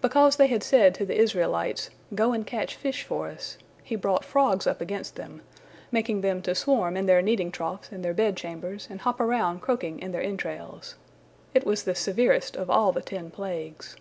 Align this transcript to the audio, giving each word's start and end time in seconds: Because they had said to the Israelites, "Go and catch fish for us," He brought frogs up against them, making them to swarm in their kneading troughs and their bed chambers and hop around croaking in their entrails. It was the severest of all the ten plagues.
Because 0.00 0.36
they 0.36 0.46
had 0.46 0.62
said 0.62 0.94
to 0.94 1.04
the 1.04 1.18
Israelites, 1.18 1.90
"Go 2.14 2.32
and 2.32 2.46
catch 2.46 2.74
fish 2.74 3.02
for 3.04 3.28
us," 3.28 3.58
He 3.84 3.96
brought 3.96 4.24
frogs 4.24 4.66
up 4.66 4.80
against 4.80 5.16
them, 5.16 5.42
making 5.92 6.22
them 6.22 6.40
to 6.40 6.54
swarm 6.54 6.96
in 6.96 7.04
their 7.04 7.20
kneading 7.20 7.52
troughs 7.52 7.90
and 7.92 8.02
their 8.02 8.14
bed 8.14 8.34
chambers 8.34 8.86
and 8.90 9.02
hop 9.02 9.20
around 9.20 9.60
croaking 9.60 9.98
in 10.00 10.10
their 10.12 10.22
entrails. 10.22 10.94
It 11.52 11.66
was 11.66 11.82
the 11.82 11.94
severest 11.94 12.56
of 12.56 12.70
all 12.70 12.92
the 12.92 13.02
ten 13.02 13.30
plagues. 13.30 13.96